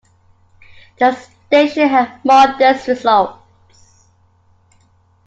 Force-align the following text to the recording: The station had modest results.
The 0.97 1.13
station 1.45 1.87
had 1.87 2.25
modest 2.25 2.87
results. 2.87 4.07